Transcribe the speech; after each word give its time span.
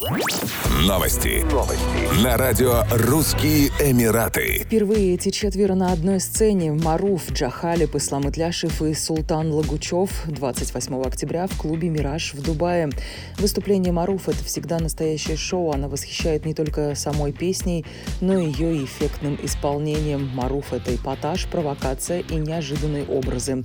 Новости. 0.00 1.44
Новости. 1.52 2.24
На 2.24 2.38
радио 2.38 2.84
«Русские 2.90 3.68
Эмираты». 3.80 4.62
Впервые 4.64 5.12
эти 5.12 5.28
четверо 5.28 5.74
на 5.74 5.92
одной 5.92 6.20
сцене. 6.20 6.72
Маруф, 6.72 7.30
Джахалип, 7.30 7.94
Ислам 7.94 8.30
Итляшев 8.30 8.80
и 8.80 8.94
Султан 8.94 9.52
Лагучев 9.52 10.10
28 10.24 11.02
октября 11.02 11.46
в 11.46 11.58
клубе 11.58 11.90
«Мираж» 11.90 12.32
в 12.32 12.42
Дубае. 12.42 12.88
Выступление 13.36 13.92
Маруф– 13.92 14.28
это 14.30 14.42
всегда 14.42 14.78
настоящее 14.78 15.36
шоу. 15.36 15.70
Она 15.70 15.86
восхищает 15.86 16.46
не 16.46 16.54
только 16.54 16.94
самой 16.94 17.32
песней, 17.32 17.84
но 18.22 18.38
и 18.38 18.50
ее 18.50 18.82
эффектным 18.82 19.38
исполнением. 19.42 20.30
Маруф– 20.34 20.64
это 20.72 20.94
эпатаж, 20.94 21.46
провокация 21.46 22.20
и 22.20 22.36
неожиданные 22.36 23.04
образы. 23.04 23.64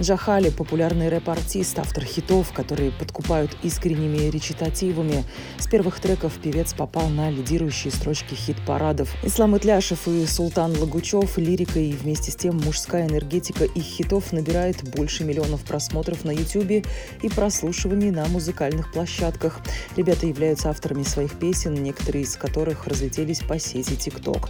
Джахали– 0.00 0.48
популярный 0.56 1.10
рэп-артист, 1.10 1.78
автор 1.78 2.04
хитов, 2.04 2.54
которые 2.54 2.90
подкупают 2.90 3.54
искренними 3.62 4.30
речитативами. 4.30 5.24
С 5.58 5.66
первых 5.66 6.00
треков 6.00 6.38
певец 6.42 6.72
попал 6.72 7.10
на 7.10 7.28
лидирующие 7.28 7.92
строчки 7.92 8.34
хит-парадов. 8.34 9.14
Ислам 9.22 9.58
Итляшев 9.58 10.08
и 10.08 10.24
Султан 10.24 10.74
Лагучев 10.78 11.36
лирика 11.36 11.78
и 11.78 11.92
вместе 11.92 12.30
с 12.30 12.36
тем 12.36 12.56
мужская 12.64 13.08
энергетика 13.08 13.64
их 13.64 13.82
хитов 13.82 14.32
набирает 14.32 14.82
больше 14.96 15.24
миллионов 15.24 15.64
просмотров 15.64 16.24
на 16.24 16.30
YouTube 16.30 16.86
и 17.22 17.28
прослушиваний 17.28 18.10
на 18.10 18.24
музыкальных 18.28 18.92
площадках. 18.92 19.60
Ребята 19.96 20.26
являются 20.26 20.70
авторами 20.70 21.02
своих 21.02 21.38
песен, 21.38 21.74
некоторые 21.74 22.24
из 22.24 22.36
которых 22.36 22.86
разлетелись 22.86 23.40
по 23.40 23.58
сети 23.58 23.92
TikTok. 23.92 24.48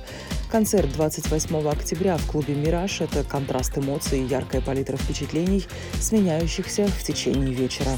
Концерт 0.52 0.92
28 0.92 1.68
октября 1.68 2.16
в 2.18 2.26
клубе 2.26 2.54
«Мираж»— 2.54 3.00
это 3.00 3.24
контраст 3.24 3.76
эмоций 3.78 4.24
яркая 4.24 4.60
палитра 4.60 4.96
впечатлений 4.96 5.39
впечатлений, 5.40 5.66
сменяющихся 6.00 6.86
в 6.86 7.02
течение 7.02 7.54
вечера. 7.54 7.90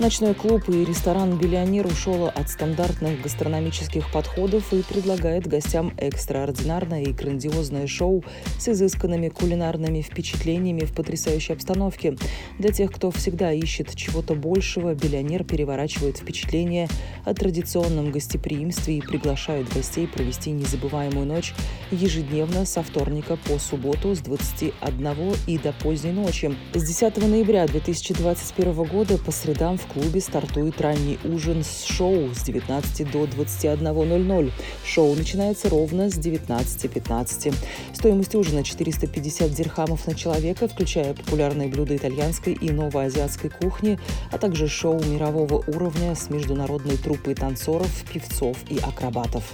Ночной 0.00 0.32
клуб 0.32 0.66
и 0.70 0.82
ресторан 0.82 1.36
«Биллионер» 1.36 1.86
ушел 1.86 2.28
от 2.28 2.48
стандартных 2.48 3.20
гастрономических 3.20 4.10
подходов 4.10 4.72
и 4.72 4.82
предлагает 4.82 5.46
гостям 5.46 5.92
экстраординарное 5.98 7.02
и 7.02 7.12
грандиозное 7.12 7.86
шоу 7.86 8.24
с 8.58 8.66
изысканными 8.66 9.28
кулинарными 9.28 10.00
впечатлениями 10.00 10.86
в 10.86 10.94
потрясающей 10.94 11.52
обстановке. 11.52 12.16
Для 12.58 12.70
тех, 12.70 12.90
кто 12.92 13.10
всегда 13.10 13.52
ищет 13.52 13.94
чего-то 13.94 14.34
большего, 14.34 14.94
«Биллионер» 14.94 15.44
переворачивает 15.44 16.16
впечатление 16.16 16.88
о 17.26 17.34
традиционном 17.34 18.10
гостеприимстве 18.10 18.96
и 18.96 19.02
приглашает 19.02 19.70
гостей 19.70 20.06
провести 20.06 20.50
незабываемую 20.50 21.26
ночь 21.26 21.52
ежедневно 21.90 22.64
со 22.64 22.82
вторника 22.82 23.36
по 23.36 23.58
субботу 23.58 24.14
с 24.14 24.20
21 24.20 25.34
и 25.46 25.58
до 25.58 25.74
поздней 25.74 26.12
ночи. 26.12 26.56
С 26.72 26.84
10 26.84 27.18
ноября 27.18 27.66
2021 27.66 28.72
года 28.84 29.18
по 29.18 29.30
средам 29.30 29.76
в 29.76 29.89
клубе 29.92 30.20
стартует 30.20 30.80
ранний 30.80 31.18
ужин 31.24 31.64
с 31.64 31.84
шоу 31.84 32.34
с 32.34 32.42
19 32.42 33.10
до 33.10 33.24
21.00. 33.24 34.52
Шоу 34.84 35.14
начинается 35.14 35.68
ровно 35.68 36.10
с 36.10 36.14
19.15. 36.14 37.54
Стоимость 37.94 38.34
ужина 38.34 38.62
450 38.62 39.52
дирхамов 39.52 40.06
на 40.06 40.14
человека, 40.14 40.68
включая 40.68 41.14
популярные 41.14 41.68
блюда 41.68 41.96
итальянской 41.96 42.52
и 42.52 42.70
новоазиатской 42.70 43.50
кухни, 43.50 43.98
а 44.32 44.38
также 44.38 44.68
шоу 44.68 45.02
мирового 45.04 45.64
уровня 45.66 46.14
с 46.14 46.30
международной 46.30 46.96
труппой 46.96 47.34
танцоров, 47.34 47.90
певцов 48.12 48.56
и 48.68 48.78
акробатов. 48.78 49.44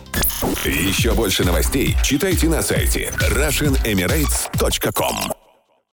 Еще 0.64 1.14
больше 1.14 1.45
новостей 1.45 1.97
читайте 2.03 2.48
на 2.48 2.62
сайте 2.62 3.12
RussianEmirates.com 3.31 5.45